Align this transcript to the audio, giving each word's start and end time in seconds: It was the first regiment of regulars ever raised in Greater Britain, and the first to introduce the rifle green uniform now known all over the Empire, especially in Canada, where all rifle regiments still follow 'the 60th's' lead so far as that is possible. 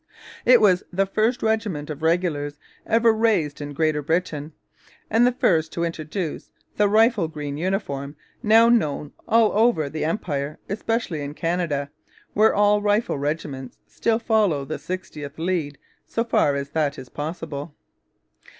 It 0.45 0.59
was 0.61 0.83
the 0.91 1.05
first 1.05 1.43
regiment 1.43 1.91
of 1.91 2.01
regulars 2.01 2.57
ever 2.87 3.13
raised 3.13 3.61
in 3.61 3.73
Greater 3.75 4.01
Britain, 4.01 4.51
and 5.11 5.27
the 5.27 5.31
first 5.31 5.71
to 5.73 5.83
introduce 5.83 6.51
the 6.75 6.89
rifle 6.89 7.27
green 7.27 7.55
uniform 7.55 8.15
now 8.41 8.67
known 8.67 9.11
all 9.27 9.51
over 9.51 9.89
the 9.91 10.03
Empire, 10.03 10.57
especially 10.67 11.21
in 11.21 11.35
Canada, 11.35 11.91
where 12.33 12.55
all 12.55 12.81
rifle 12.81 13.19
regiments 13.19 13.77
still 13.85 14.17
follow 14.17 14.65
'the 14.65 14.77
60th's' 14.77 15.37
lead 15.37 15.77
so 16.07 16.23
far 16.23 16.55
as 16.55 16.71
that 16.71 16.97
is 16.97 17.07
possible. 17.09 17.75